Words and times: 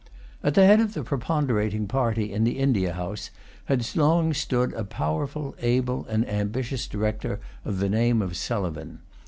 At 0.41 0.55
the 0.55 0.65
head 0.65 0.79
of 0.79 0.95
the 0.95 1.03
preponderating 1.03 1.85
party 1.87 2.33
in 2.33 2.43
the 2.43 2.57
India 2.57 2.93
House, 2.93 3.29
had 3.65 3.95
long 3.95 4.33
stood 4.33 4.73
a 4.73 4.83
powerful, 4.83 5.55
able, 5.61 6.07
and 6.09 6.27
ambitious 6.27 6.87
director 6.87 7.39
of 7.63 7.77
the 7.77 7.87
name 7.87 8.19
of 8.23 8.31
Sulivan. 8.35 9.01